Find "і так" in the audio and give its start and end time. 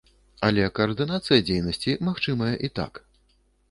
2.69-2.93